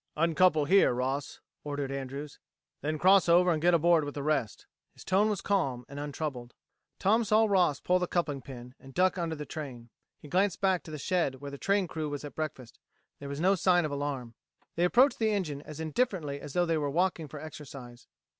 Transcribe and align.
"Uncouple 0.17 0.65
here, 0.65 0.95
Ross," 0.95 1.41
ordered 1.63 1.91
Andrews. 1.91 2.39
"Then 2.81 2.97
cross 2.97 3.29
over 3.29 3.51
and 3.51 3.61
get 3.61 3.75
aboard 3.75 4.03
with 4.03 4.15
the 4.15 4.23
rest." 4.23 4.65
His 4.93 5.03
tone 5.03 5.29
was 5.29 5.41
calm 5.41 5.85
and 5.87 5.99
untroubled. 5.99 6.55
Tom 6.97 7.23
saw 7.23 7.45
Ross 7.45 7.79
pull 7.79 7.99
the 7.99 8.07
coupling 8.07 8.41
pin, 8.41 8.73
and 8.79 8.95
duck 8.95 9.19
under 9.19 9.35
the 9.35 9.45
train. 9.45 9.91
He 10.17 10.27
glanced 10.27 10.59
back 10.59 10.81
to 10.85 10.89
the 10.91 10.97
shed 10.97 11.35
where 11.35 11.51
the 11.51 11.59
train 11.59 11.87
crew 11.87 12.09
was 12.09 12.25
at 12.25 12.33
breakfast. 12.33 12.79
There 13.19 13.29
was 13.29 13.39
no 13.39 13.53
sign 13.53 13.85
of 13.85 13.91
alarm. 13.91 14.33
They 14.75 14.85
approached 14.85 15.19
the 15.19 15.29
engine 15.29 15.61
as 15.61 15.79
indifferently 15.79 16.41
as 16.41 16.53
though 16.53 16.65
they 16.65 16.79
were 16.79 16.89
walking 16.89 17.27
for 17.27 17.39
exercise. 17.39 18.07